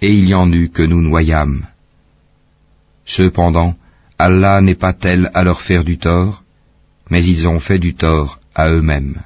et 0.00 0.12
il 0.12 0.28
y 0.28 0.34
en 0.34 0.50
eut 0.52 0.70
que 0.70 0.82
nous 0.82 1.02
noyâmes. 1.02 1.66
Cependant, 3.04 3.74
Allah 4.18 4.60
n'est 4.60 4.76
pas 4.76 4.92
tel 4.92 5.30
à 5.34 5.42
leur 5.42 5.60
faire 5.60 5.84
du 5.84 5.98
tort, 5.98 6.44
mais 7.10 7.24
ils 7.24 7.48
ont 7.48 7.60
fait 7.60 7.80
du 7.80 7.94
tort 7.94 8.40
à 8.54 8.70
eux-mêmes. 8.70 9.20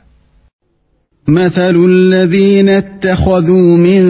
مثل 1.29 1.85
الذين 1.85 2.69
اتخذوا 2.69 3.77
من 3.77 4.01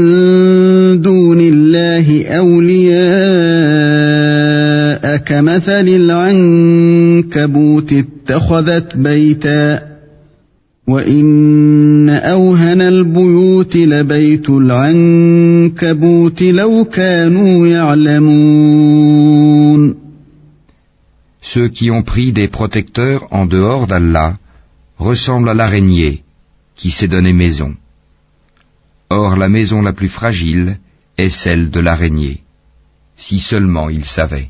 دون 1.00 1.40
الله 1.40 2.26
أولياء 2.26 2.98
كمثل 5.16 5.88
العنكبوت 5.88 7.92
اتخذت 7.92 8.96
بيتا 8.96 9.88
وإن 10.88 12.08
أوهن 12.08 12.80
البيوت 12.80 13.76
لبيت 13.76 14.50
العنكبوت 14.50 16.42
لو 16.42 16.84
كانوا 16.84 17.66
يعلمون 17.66 19.28
Ceux 21.40 21.68
qui 21.68 21.88
ont 21.90 22.02
pris 22.02 22.32
des 22.32 22.48
protecteurs 22.48 23.26
en 23.30 23.46
dehors 23.46 23.86
d'Allah 23.86 24.36
ressemblent 24.98 25.48
à 25.48 25.54
l'araignée. 25.54 26.22
qui 26.77 26.91
s'est 26.91 27.07
donné 27.07 27.33
maison. 27.33 27.75
Or 29.09 29.35
la 29.37 29.49
maison 29.49 29.81
la 29.81 29.93
plus 29.93 30.09
fragile 30.09 30.79
est 31.17 31.29
celle 31.29 31.69
de 31.69 31.79
l'araignée, 31.79 32.41
si 33.15 33.39
seulement 33.39 33.89
ils 33.89 34.05
savaient. 34.05 34.49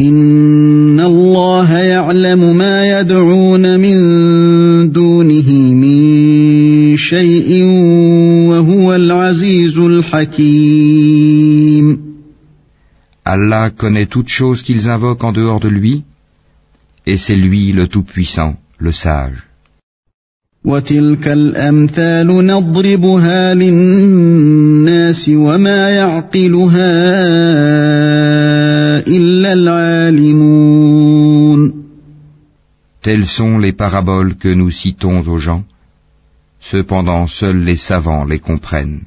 إن 0.00 1.00
الله 1.00 1.78
يعلم 1.78 2.56
ما 2.56 3.00
يدعون 3.00 3.80
من 3.80 3.98
دونه 4.90 5.52
من 5.74 6.96
شيء 6.96 7.64
وهو 8.48 8.94
العزيز 8.94 9.78
الحكيم 9.78 11.34
Allah 13.26 13.70
connaît 13.70 14.06
toutes 14.06 14.28
choses 14.28 14.62
qu'ils 14.62 14.90
invoquent 14.90 15.24
en 15.24 15.32
dehors 15.32 15.60
de 15.60 15.68
lui, 15.68 16.02
et 17.06 17.16
c'est 17.16 17.36
lui 17.36 17.72
le 17.72 17.88
Tout-Puissant, 17.88 18.56
le 18.78 18.92
Sage. 18.92 19.44
وتلك 20.65 21.27
الأمثال 21.27 22.27
نضربها 22.27 23.53
للناس 23.53 25.29
وما 25.29 25.89
يعقلها 25.89 26.91
إلا 29.07 29.53
العالمون 29.53 30.99
Telles 33.01 33.27
sont 33.27 33.57
les 33.59 33.71
paraboles 33.71 34.35
que 34.35 34.49
nous 34.49 34.71
citons 34.71 35.21
aux 35.25 35.37
gens, 35.37 35.63
cependant 36.59 37.27
seuls 37.27 37.63
les 37.63 37.77
savants 37.77 38.25
les 38.25 38.39
comprennent. 38.39 39.03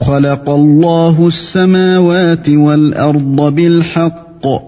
خلق 0.00 0.48
الله 0.48 1.28
السماوات 1.28 2.48
والأرض 2.48 3.54
بالحق 3.54 4.67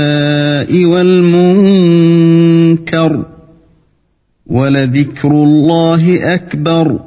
والمنكر 1.96 3.24
ولذكر 4.46 5.30
الله 5.30 6.34
أكبر 6.34 7.00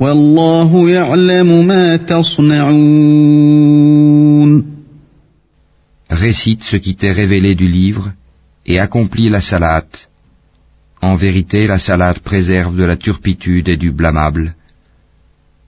والله 0.00 0.90
يعلم 0.90 1.66
ما 1.66 1.96
تصنعون 1.96 3.10
récite 6.10 6.64
ce 6.64 6.76
qui 6.76 6.96
t'est 6.96 7.12
révélé 7.12 7.54
du 7.54 7.68
livre 7.68 8.12
et 8.66 8.78
accomplis 8.78 9.30
la 9.30 9.40
salate. 9.40 10.08
En 11.00 11.14
vérité, 11.14 11.66
la 11.66 11.78
salate 11.78 12.20
préserve 12.20 12.76
de 12.76 12.84
la 12.84 12.96
turpitude 12.96 13.68
et 13.68 13.76
du 13.76 13.90
blâmable. 13.90 14.54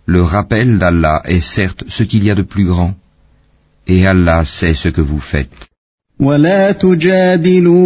Le 0.05 0.22
rappel 0.22 0.79
d'Allah 0.79 1.22
est 1.25 1.40
certes 1.40 1.85
ce 1.88 2.03
qu'il 2.03 2.25
y 2.25 2.31
a 2.31 2.35
de 2.35 2.42
plus 2.42 2.66
grand, 2.66 2.94
Et 3.88 4.06
Allah 4.06 4.43
sait 4.45 4.73
ce 4.73 4.89
que 4.89 5.02
vous 5.02 5.19
faites. 5.19 5.67
ولا 6.19 6.71
تجادلوا 6.71 7.78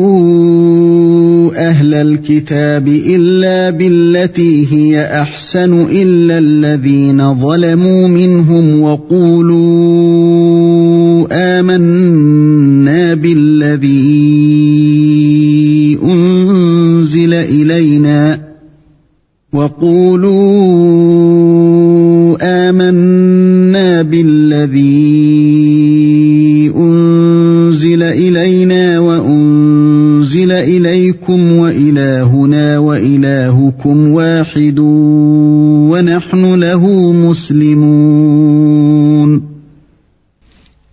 أهل 1.70 1.94
الكتاب 1.94 2.88
إلا 2.88 3.70
بالتي 3.70 4.68
هي 4.72 5.22
أحسن 5.22 5.82
إلا 5.82 6.38
الذين 6.38 7.36
ظلموا 7.36 8.08
منهم 8.08 8.82
وقولوا 8.82 9.62
آمنا 11.60 13.14
بالذي 13.14 13.92
أنزل 16.04 17.34
إلينا 17.34 18.40
وقولوا 19.54 20.61
واحد 34.51 34.79
ونحن 35.91 36.43
له 36.55 36.83
مسلمون 37.13 38.57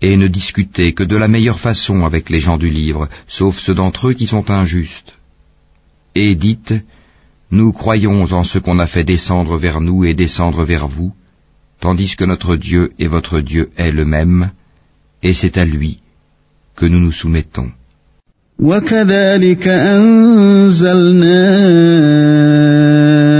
Et 0.06 0.18
ne 0.18 0.28
discutez 0.28 0.90
que 0.98 1.06
de 1.12 1.18
la 1.24 1.30
meilleure 1.30 1.62
façon 1.70 1.98
avec 2.10 2.30
les 2.30 2.42
gens 2.46 2.58
du 2.58 2.70
livre, 2.70 3.04
sauf 3.38 3.58
ceux 3.66 3.76
d'entre 3.80 4.02
eux 4.10 4.16
qui 4.20 4.28
sont 4.28 4.48
injustes. 4.52 5.14
Et 6.14 6.36
dites, 6.36 6.74
nous 7.58 7.72
croyons 7.72 8.20
en 8.40 8.44
ce 8.44 8.60
qu'on 8.60 8.80
a 8.80 8.88
fait 8.96 9.06
descendre 9.16 9.56
vers 9.66 9.80
nous 9.88 10.00
et 10.04 10.14
descendre 10.14 10.62
vers 10.74 10.88
vous, 10.96 11.12
tandis 11.80 12.12
que 12.18 12.26
notre 12.26 12.54
Dieu 12.58 12.84
et 13.00 13.08
votre 13.08 13.40
Dieu 13.40 13.64
est 13.78 13.96
le 14.00 14.06
même, 14.16 14.52
et 15.28 15.34
c'est 15.40 15.56
à 15.58 15.66
lui 15.76 15.94
que 16.76 16.86
nous 16.92 17.00
nous 17.06 17.18
soumettons. 17.22 17.70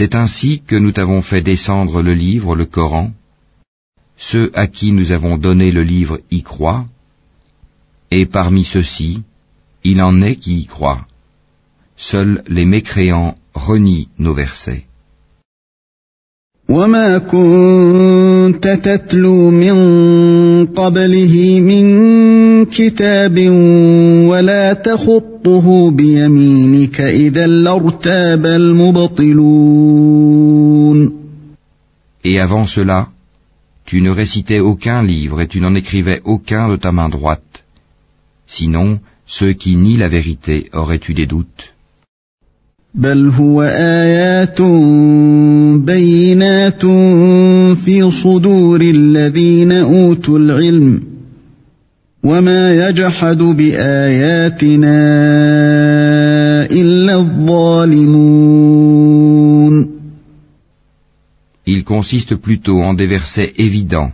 C'est 0.00 0.14
ainsi 0.14 0.62
que 0.66 0.76
nous 0.76 0.92
t'avons 0.92 1.20
fait 1.20 1.42
descendre 1.42 2.00
le 2.00 2.14
livre, 2.14 2.56
le 2.56 2.64
Coran, 2.64 3.12
Ceux 4.16 4.50
à 4.54 4.66
qui 4.66 4.92
nous 4.92 5.12
avons 5.12 5.36
donné 5.36 5.70
le 5.70 5.82
livre 5.82 6.20
y 6.30 6.42
croient, 6.42 6.86
et 8.10 8.24
parmi 8.24 8.64
ceux-ci, 8.64 9.22
il 9.84 10.00
en 10.00 10.22
est 10.22 10.36
qui 10.36 10.60
y 10.60 10.64
croient. 10.64 11.06
Seuls 11.98 12.42
les 12.46 12.64
mécréants 12.64 13.36
renient 13.52 14.08
nos 14.16 14.32
versets. 14.32 14.86
Et 32.24 32.38
avant 32.38 32.66
cela, 32.66 33.08
tu 33.84 34.00
ne 34.00 34.10
récitais 34.10 34.60
aucun 34.60 35.02
livre 35.02 35.40
et 35.40 35.48
tu 35.48 35.60
n'en 35.60 35.74
écrivais 35.74 36.20
aucun 36.24 36.68
de 36.68 36.76
ta 36.76 36.92
main 36.92 37.08
droite. 37.08 37.64
Sinon, 38.46 39.00
ceux 39.26 39.54
qui 39.54 39.74
nient 39.74 39.98
la 39.98 40.08
vérité 40.08 40.70
auraient 40.72 41.00
eu 41.08 41.14
des 41.14 41.26
doutes. 41.26 41.74
Il 61.66 61.84
consiste 61.84 62.34
plutôt 62.36 62.80
en 62.82 62.94
des 62.94 63.06
versets 63.06 63.52
évidents, 63.56 64.12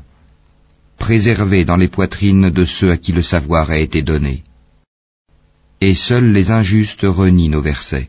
préservés 0.99 1.64
dans 1.64 1.77
les 1.77 1.88
poitrines 1.88 2.51
de 2.51 2.64
ceux 2.64 2.90
à 2.90 2.97
qui 2.97 3.12
le 3.12 3.23
savoir 3.23 3.71
a 3.71 3.79
été 3.79 4.03
donné. 4.03 4.42
Et 5.81 5.95
seuls 5.95 6.33
les 6.33 6.51
injustes 6.51 7.05
renient 7.05 7.51
nos 7.51 7.61
versets. 7.61 8.09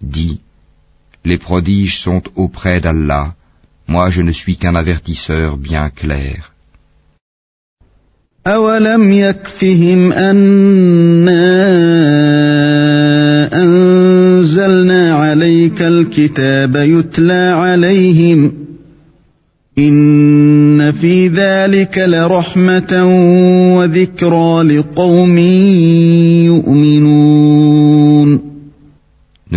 Dis, 0.00 0.40
Les 1.24 1.38
prodiges 1.38 2.00
sont 2.00 2.22
auprès 2.36 2.80
d'Allah, 2.80 3.34
moi 3.88 4.10
je 4.10 4.22
ne 4.22 4.32
suis 4.32 4.56
qu'un 4.56 4.76
avertisseur 4.76 5.56
bien 5.56 5.90
clair. 5.90 6.52
Ne 8.46 8.52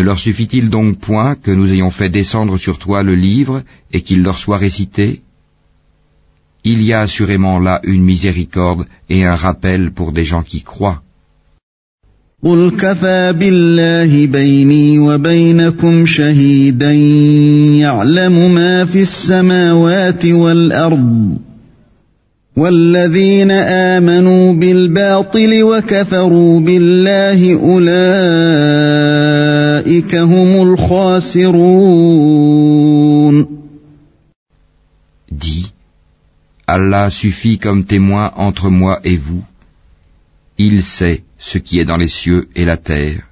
leur 0.09 0.18
suffit-il 0.18 0.70
donc 0.70 0.98
point 0.98 1.35
que 1.37 1.50
nous 1.50 1.72
ayons 1.72 1.90
fait 1.90 2.09
descendre 2.09 2.59
sur 2.59 2.79
toi 2.79 3.03
le 3.03 3.14
livre 3.14 3.62
et 3.92 4.00
qu'il 4.03 4.22
leur 4.22 4.38
soit 4.38 4.59
récité 4.59 5.22
Il 6.64 6.83
y 6.83 6.92
a 6.94 7.00
assurément 7.00 7.59
là 7.59 7.81
une 7.85 8.03
miséricorde 8.03 8.87
et 9.11 9.24
un 9.24 9.35
rappel 9.35 9.92
pour 9.92 10.12
des 10.12 10.24
gens 10.24 10.42
qui 10.42 10.62
croient. 10.62 11.03
قل 12.44 12.70
كفى 12.70 13.33
بالله 13.38 14.27
بيني 14.27 14.98
وبينكم 14.98 16.07
شهيدا 16.07 16.92
يعلم 17.81 18.55
ما 18.55 18.85
في 18.85 19.00
السماوات 19.00 20.27
والارض 20.27 21.38
والذين 22.57 23.50
امنوا 23.50 24.53
بالباطل 24.53 25.62
وكفروا 25.62 26.61
بالله 26.61 27.55
اولئك 27.55 29.35
هم 30.14 30.62
الخاسرون 30.62 31.64
Dis, 35.31 35.66
Allah 36.66 37.11
suffit 37.11 37.59
comme 37.59 37.85
témoin 37.85 38.33
entre 38.37 38.70
moi 38.70 39.00
et 39.05 39.16
vous. 39.16 39.44
Il 40.59 40.83
sait 40.83 41.24
ce 41.38 41.59
qui 41.59 41.81
est 41.81 41.85
dans 41.85 41.96
les 41.96 42.09
cieux 42.09 42.48
et 42.55 42.64
la 42.64 42.77
terre. 42.77 43.22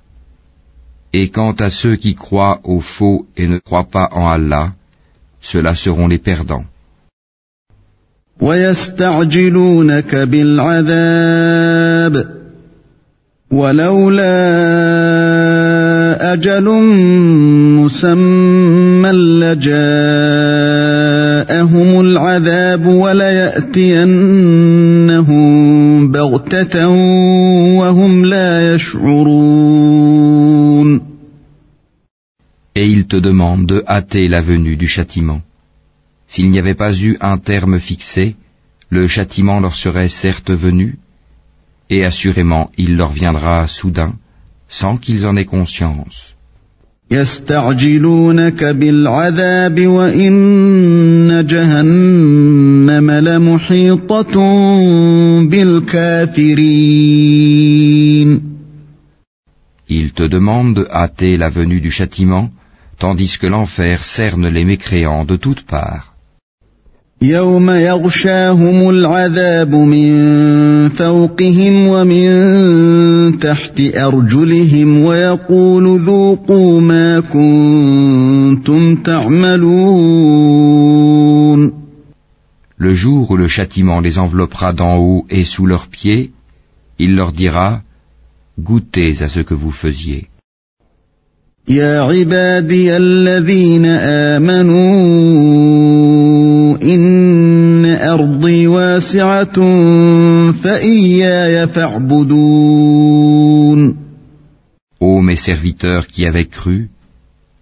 Et 1.12 1.28
quant 1.28 1.52
à 1.52 1.70
ceux 1.70 1.96
qui 1.96 2.14
croient 2.14 2.60
au 2.64 2.80
faux 2.80 3.26
et 3.36 3.46
ne 3.46 3.58
croient 3.58 3.90
pas 3.90 4.08
en 4.12 4.26
Allah, 4.28 4.72
ceux-là 5.40 5.74
seront 5.74 6.08
les 6.08 6.18
perdants. 6.18 6.64
Et 32.75 32.85
ils 32.85 33.07
te 33.07 33.17
demandent 33.17 33.65
de 33.67 33.83
hâter 33.87 34.27
la 34.27 34.41
venue 34.41 34.75
du 34.75 34.87
châtiment. 34.87 35.41
S'il 36.27 36.49
n'y 36.51 36.59
avait 36.59 36.75
pas 36.75 36.93
eu 36.93 37.17
un 37.21 37.37
terme 37.37 37.79
fixé, 37.79 38.35
le 38.89 39.07
châtiment 39.07 39.59
leur 39.59 39.75
serait 39.75 40.09
certes 40.09 40.51
venu, 40.51 40.97
et 41.89 42.03
assurément 42.03 42.69
il 42.77 42.97
leur 42.97 43.11
viendra 43.11 43.67
soudain, 43.67 44.13
sans 44.68 44.96
qu'ils 44.96 45.26
en 45.26 45.36
aient 45.36 45.44
conscience. 45.44 46.34
Ils 47.10 47.32
te 60.12 60.26
demandent 60.26 60.74
de 60.74 60.86
hâter 60.90 61.36
la 61.36 61.50
venue 61.50 61.80
du 61.80 61.90
châtiment, 61.90 62.50
tandis 62.98 63.36
que 63.38 63.46
l'enfer 63.46 64.04
cerne 64.04 64.48
les 64.48 64.64
mécréants 64.64 65.26
de 65.26 65.36
toutes 65.36 65.66
parts. 65.66 66.12
يوم 67.22 67.70
يغشاهم 67.70 68.90
العذاب 68.90 69.74
من 69.74 70.08
فوقهم 70.88 71.86
ومن 71.86 72.26
تحت 73.40 73.80
أرجلهم 73.80 75.04
ويقول 75.04 76.00
ذوقوا 76.00 76.80
ما 76.80 77.20
كنتم 77.20 78.96
تعملون 78.96 80.52
Le 82.78 82.94
jour 82.94 83.30
où 83.30 83.36
le 83.36 83.46
châtiment 83.46 84.00
les 84.00 84.18
enveloppera 84.18 84.72
d'en 84.72 84.96
haut 84.98 85.24
et 85.30 85.44
sous 85.44 85.66
leurs 85.66 85.86
pieds, 85.86 86.32
il 86.98 87.14
leur 87.14 87.30
dira 87.32 87.80
Goûtez 88.58 89.22
à 89.22 89.28
ce 89.28 89.40
que 89.40 89.54
vous 89.54 89.70
faisiez. 89.70 90.28
يا 91.68 92.00
عبادي 92.00 92.96
الذين 92.96 93.86
آمنوا 93.86 94.82
إن 96.82 97.65
أرضي 98.16 98.66
واسعة 98.66 99.60
فإياي 100.52 101.66
فاعبدون 101.66 103.22
Ô 105.00 105.20
mes 105.20 105.34
serviteurs 105.34 106.06
qui 106.06 106.24
avez 106.26 106.46
cru, 106.46 106.88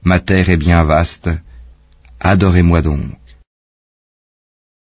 ma 0.05 0.21
terre 0.21 0.51
est 0.51 0.59
bien 0.59 0.85
vaste, 0.85 1.31
adorez-moi 2.21 2.83
donc. 2.83 3.17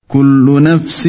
كل 0.07 0.63
نفس 0.63 1.07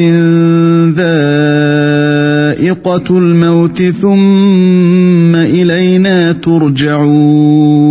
ذائقة 0.95 3.17
الموت 3.17 3.81
ثم 3.81 5.35
إلينا 5.35 6.31
ترجعون 6.31 7.83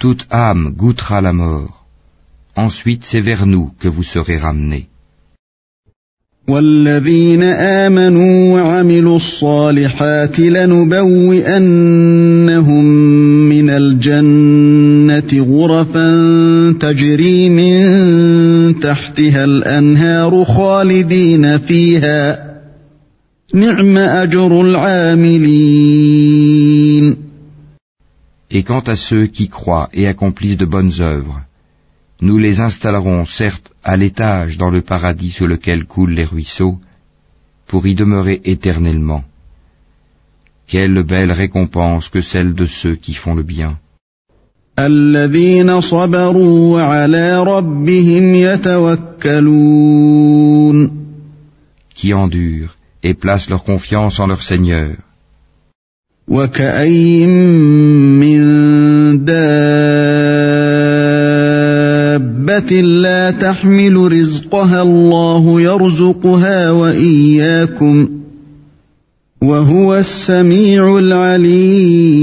Toute 0.00 0.26
âme 0.30 0.72
goûtera 0.76 1.20
la 1.20 1.32
mort. 1.32 1.77
Ensuite 2.58 3.04
c'est 3.04 3.20
vers 3.20 3.46
nous 3.46 3.70
que 3.80 3.88
vous 3.88 4.02
serez 4.02 4.38
ramenés. 4.38 4.88
والذين 6.48 7.42
آمنوا 7.42 8.52
وعملوا 8.52 9.16
الصالحات 9.16 10.40
لنبوئنهم 10.40 11.64
من 13.48 13.70
الجنة 13.70 15.42
غرفا 15.50 16.10
تجري 16.80 17.48
من 17.48 18.80
تحتها 18.80 19.44
الأنهار 19.44 20.44
خالدين 20.44 21.58
فيها 21.58 22.44
نعم 23.54 23.98
أجر 23.98 24.60
العاملين 24.60 25.94
Et 28.50 28.62
quant 28.62 28.84
à 28.86 28.96
ceux 28.96 29.26
qui 29.26 29.48
croient 29.48 29.88
et 29.94 30.06
accomplissent 30.06 30.58
de 30.58 30.66
bonnes 30.66 30.92
œuvres, 31.00 31.40
nous 32.21 32.37
les 32.37 32.59
installerons 32.59 33.25
certes 33.25 33.71
à 33.83 33.95
l'étage 33.95 34.57
dans 34.57 34.69
le 34.69 34.81
paradis 34.81 35.31
sur 35.31 35.47
lequel 35.47 35.85
coulent 35.85 36.13
les 36.13 36.25
ruisseaux, 36.25 36.77
pour 37.67 37.87
y 37.87 37.95
demeurer 37.95 38.41
éternellement. 38.43 39.23
Quelle 40.67 41.01
belle 41.03 41.31
récompense 41.31 42.09
que 42.09 42.21
celle 42.21 42.53
de 42.53 42.65
ceux 42.65 42.95
qui 42.95 43.13
font 43.13 43.35
le 43.35 43.43
bien. 43.43 43.79
Qui 51.95 52.13
endurent 52.13 52.75
et 53.03 53.13
placent 53.13 53.49
leur 53.49 53.63
confiance 53.63 54.19
en 54.19 54.27
leur 54.27 54.43
Seigneur. 54.43 54.95
وكأي 62.48 62.48
من 62.48 62.48
دابة 62.48 62.80
لا 62.80 63.30
تحمل 63.30 64.12
رزقها 64.12 64.82
الله 64.82 65.60
يرزقها 65.60 66.70
وإياكم 66.70 68.08
وهو 69.42 69.94
السميع 69.94 70.98
العليم 70.98 72.14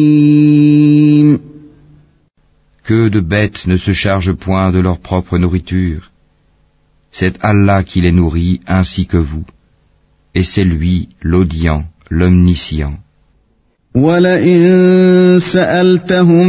Que 2.83 3.09
de 3.09 3.19
bêtes 3.21 3.67
ne 3.67 3.77
se 3.77 3.93
chargent 3.93 4.33
point 4.33 4.71
de 4.71 4.79
leur 4.79 4.99
propre 4.99 5.37
nourriture. 5.37 6.11
C'est 7.11 7.35
Allah 7.41 7.83
qui 7.83 8.01
les 8.01 8.11
nourrit 8.11 8.59
ainsi 8.67 9.05
que 9.05 9.17
vous. 9.17 9.45
Et 10.33 10.43
c'est 10.43 10.63
lui 10.63 11.09
l'audient, 11.21 11.85
l'omniscient. 12.09 12.97
ولئن 13.96 15.38
سألتهم 15.40 16.46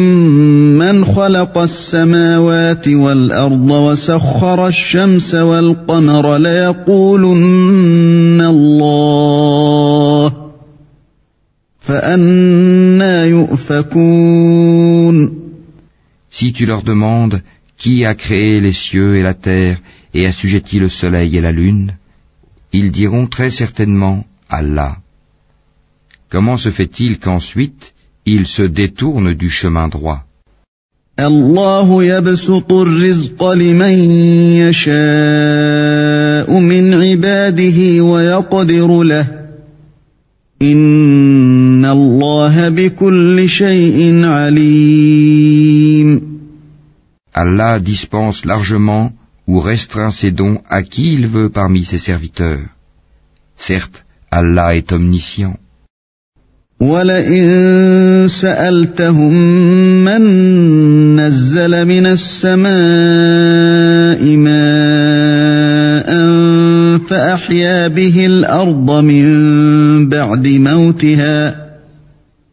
من 0.78 1.06
خلق 1.06 1.58
السماوات 1.58 2.88
والأرض 2.88 3.72
وسخر 3.72 4.68
الشمس 4.68 5.36
والقمر 5.36 6.38
ليقولن 6.38 7.62
الله 8.42 10.34
فأنا 11.80 13.26
يؤفكون 13.26 14.68
Si 16.30 16.52
tu 16.52 16.66
leur 16.66 16.84
demandes 16.84 17.42
qui 17.78 18.06
a 18.06 18.14
créé 18.14 18.60
les 18.60 18.74
cieux 18.74 19.16
et 19.16 19.24
la 19.24 19.34
terre 19.34 19.78
et 20.14 20.28
assujetti 20.28 20.80
le 20.80 20.90
soleil 20.90 21.38
et 21.38 21.42
la 21.42 21.54
lune, 21.54 21.94
ils 22.74 22.92
diront 22.92 23.28
très 23.28 23.52
certainement 23.52 24.26
Allah. 24.50 24.98
Comment 26.31 26.57
se 26.57 26.71
fait-il 26.71 27.19
qu'ensuite 27.19 27.93
ils 28.25 28.47
se 28.47 28.63
détournent 28.63 29.35
du 29.35 29.51
chemin 29.51 29.89
droit 29.89 30.25
الله 31.21 32.05
يبسط 32.05 32.73
الرزق 32.73 33.53
لمن 33.53 34.11
يشاء 34.65 36.61
من 36.61 36.95
عباده 36.95 38.01
ويقدر 38.05 39.03
له 39.03 39.29
إن 40.63 41.85
الله 41.85 42.69
بكل 42.69 43.49
شيء 43.49 44.25
عليم 44.25 46.23
Allah 47.35 47.79
dispense 47.79 48.45
largement 48.45 49.13
ou 49.47 49.61
restreint 49.61 50.11
ses 50.11 50.33
dons 50.33 50.61
à 50.69 50.83
qui 50.83 51.15
il 51.15 51.27
veut 51.27 51.49
parmi 51.49 51.83
ses 51.85 51.99
serviteurs. 51.99 52.61
Certes, 53.57 54.05
Allah 54.31 54.77
est 54.77 54.93
omniscient. 54.93 55.57
ولئن 56.80 58.28
سألتهم 58.30 59.34
من 60.06 60.22
نزل 61.16 61.86
من 61.86 62.06
السماء 62.06 62.68
ماء 64.38 66.10
فأحيا 67.10 67.88
به 67.88 68.26
الأرض 68.26 68.92
من 69.04 70.10
بعد 70.10 70.48
موتها 70.48 71.68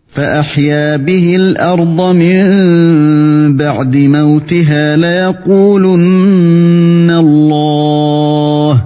فأحيا 0.09 0.97
به 0.97 1.37
الأرض 1.37 2.15
من 2.15 3.57
بعد 3.57 3.97
موتها 3.97 4.97
ليقولن 4.97 6.31
الله 7.11 8.85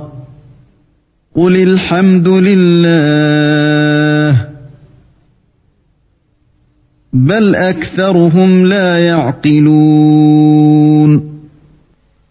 قل 1.36 1.56
الحمد 1.56 2.28
لله 2.28 4.07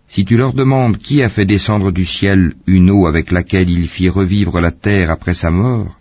Si 0.09 0.25
tu 0.25 0.37
leur 0.37 0.53
demandes 0.53 0.99
qui 0.99 1.23
a 1.23 1.29
fait 1.29 1.47
descendre 1.47 1.93
du 1.93 2.05
ciel 2.05 2.55
une 2.67 2.91
eau 2.91 3.07
avec 3.07 3.31
laquelle 3.31 3.71
il 3.71 3.87
fit 3.89 4.09
revivre 4.09 4.61
la 4.61 4.73
terre 4.73 5.11
après 5.11 5.35
sa 5.35 5.51
mort, 5.51 5.99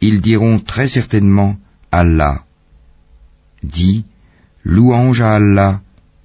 ils 0.00 0.20
diront 0.20 0.58
très 0.58 0.88
certainement 0.88 1.56
Allah. 1.92 2.36
Dis, 3.62 4.04
louange 4.64 5.20
à 5.20 5.34
Allah, 5.34 5.80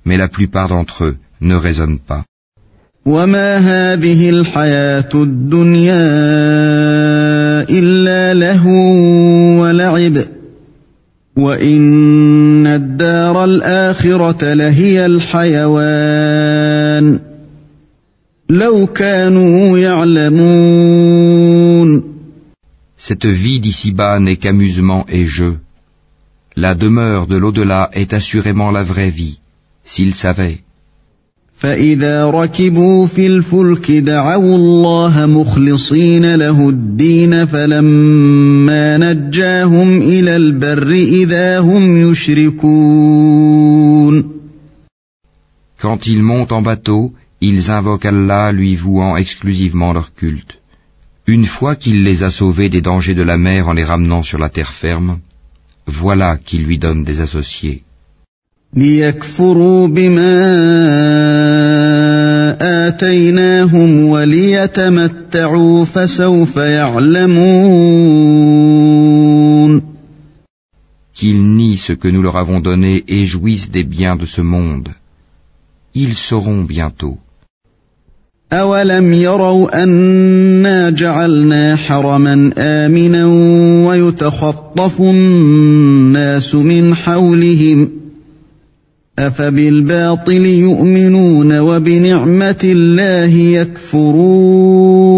mais 0.05 0.17
la 0.17 0.29
plupart 0.29 0.69
d'entre 0.69 1.05
eux 1.05 1.17
ne 1.41 1.55
raisonnent 1.55 1.99
pas. 1.99 2.23
وما 3.05 3.57
هذه 3.57 4.29
الحياة 4.29 5.09
الدنيا 5.13 6.09
إلا 7.69 8.33
لهو 8.33 9.61
ولعب 9.61 10.25
وإن 11.37 12.67
الدار 12.67 13.43
الآخرة 13.43 14.53
لهي 14.53 15.05
الحيوان 15.05 16.39
لو 18.49 18.87
كانوا 18.87 19.77
يعلمون 19.79 21.33
Cette 22.97 23.25
vie 23.25 23.59
d'ici-bas 23.59 24.19
n'est 24.19 24.37
qu'amusement 24.37 25.05
et 25.09 25.25
jeu. 25.25 25.57
La 26.55 26.73
demeure 26.73 27.27
de 27.27 27.35
l'au-delà 27.35 27.89
est 27.91 28.13
assurément 28.13 28.71
la 28.71 28.83
vraie 28.83 29.09
vie, 29.09 29.39
s'ils 29.83 30.15
savaient. 30.15 30.59
فإذا 31.63 32.29
ركبوا 32.29 33.07
في 33.07 33.27
الفلك 33.27 33.91
دعوا 33.91 34.55
الله 34.55 35.25
مخلصين 35.25 36.35
له 36.35 36.69
الدين 36.69 37.45
فلما 37.45 38.97
نجاهم 38.97 40.01
إلى 40.01 40.35
البر 40.35 40.91
إذا 40.91 41.59
هم 41.59 41.97
يشركون 42.11 43.23
Quand 45.81 46.07
ils 46.07 46.23
montent 46.23 46.51
en 46.51 46.61
bateau, 46.61 47.13
ils 47.39 47.71
invoquent 47.71 48.05
Allah 48.05 48.51
lui 48.51 48.75
vouant 48.75 49.15
exclusivement 49.15 49.93
leur 49.93 50.13
culte. 50.13 50.59
Une 51.27 51.45
fois 51.45 51.75
qu'il 51.77 52.03
les 52.03 52.23
a 52.23 52.29
sauvés 52.29 52.69
des 52.69 52.81
dangers 52.81 53.15
de 53.15 53.23
la 53.31 53.37
mer 53.37 53.69
en 53.69 53.73
les 53.73 53.85
ramenant 53.85 54.23
sur 54.23 54.39
la 54.39 54.49
terre 54.49 54.73
ferme, 54.83 55.19
voilà 55.87 56.37
qu'il 56.45 56.63
lui 56.65 56.77
donne 56.77 57.05
des 57.05 57.21
associés. 57.21 57.83
Qu'ils 71.14 71.56
nient 71.56 71.78
ce 71.78 71.92
que 71.94 72.08
nous 72.08 72.22
leur 72.22 72.36
avons 72.36 72.60
donné 72.60 73.04
et 73.08 73.24
jouissent 73.24 73.70
des 73.70 73.84
biens 73.84 74.16
de 74.16 74.26
ce 74.26 74.42
monde. 74.42 74.90
Ils 75.94 76.14
sauront 76.14 76.62
bientôt. 76.62 77.18
أولم 78.52 79.12
يروا 79.12 79.82
أنا 79.82 80.90
جعلنا 80.90 81.76
حرما 81.76 82.50
آمنا 82.58 83.26
ويتخطف 83.86 85.00
الناس 85.00 86.54
من 86.54 86.94
حولهم 86.94 87.97
أفبالباطل 89.19 90.45
يؤمنون 90.45 91.59
وبنعمة 91.59 92.59
الله 92.63 93.33
يكفرون 93.59 95.13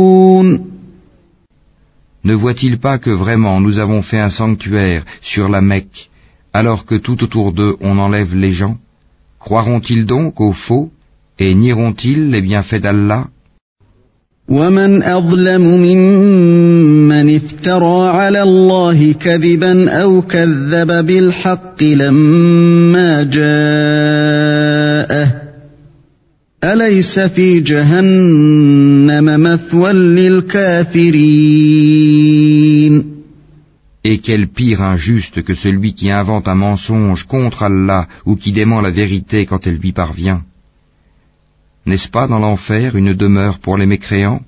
Ne 2.25 2.33
voient-ils 2.33 2.77
pas 2.79 2.97
que 2.97 3.11
vraiment 3.11 3.61
nous 3.61 3.77
avons 3.79 4.01
fait 4.01 4.19
un 4.19 4.31
sanctuaire 4.31 5.05
sur 5.21 5.47
la 5.47 5.61
Mecque, 5.61 6.09
alors 6.53 6.85
que 6.85 6.95
tout 6.95 7.23
autour 7.23 7.53
d'eux 7.53 7.77
on 7.81 7.99
enlève 7.99 8.35
les 8.35 8.51
gens 8.51 8.77
Croiront-ils 9.39 10.05
donc 10.05 10.41
au 10.41 10.51
faux 10.53 10.91
et 11.39 11.53
nieront-ils 11.53 12.31
les 12.31 12.41
bienfaits 12.41 12.81
d'Allah 12.81 13.27
ومن 14.50 15.02
أظلم 15.02 15.62
ممن 15.62 17.36
افترى 17.36 18.08
على 18.08 18.42
الله 18.42 19.12
كذبا 19.12 19.90
أو 19.90 20.22
كذب 20.22 21.06
بالحق 21.06 21.82
لما 21.82 23.22
جاءه 23.22 24.30
أليس 26.64 27.18
في 27.18 27.60
جهنم 27.60 29.42
مثوى 29.42 29.92
للكافرين 29.92 31.40
Et 34.02 34.18
quel 34.18 34.48
pire 34.48 34.80
injuste 34.82 35.42
que 35.42 35.54
celui 35.54 35.92
qui 35.92 36.10
invente 36.10 36.48
un 36.48 36.54
mensonge 36.54 37.24
contre 37.24 37.62
Allah 37.64 38.08
ou 38.24 38.34
qui 38.34 38.50
dément 38.50 38.80
la 38.80 38.90
vérité 38.90 39.44
quand 39.44 39.66
elle 39.66 39.76
lui 39.76 39.92
parvient. 39.92 40.42
N'est-ce 41.86 42.08
pas 42.08 42.26
dans 42.26 42.38
l'enfer 42.38 42.96
une 42.96 43.14
demeure 43.14 43.58
pour 43.58 43.76
les 43.76 43.86
mécréants 43.86 44.40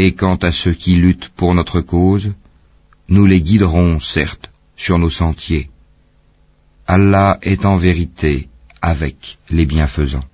Et 0.00 0.12
quant 0.12 0.36
à 0.36 0.52
ceux 0.52 0.72
qui 0.72 0.94
luttent 0.96 1.30
pour 1.36 1.54
notre 1.54 1.80
cause, 1.80 2.32
nous 3.08 3.26
les 3.26 3.40
guiderons, 3.40 4.00
certes, 4.00 4.50
sur 4.76 4.98
nos 4.98 5.10
sentiers. 5.10 5.70
Allah 6.86 7.38
est 7.42 7.64
en 7.64 7.76
vérité 7.76 8.48
avec 8.82 9.38
les 9.50 9.66
bienfaisants. 9.66 10.24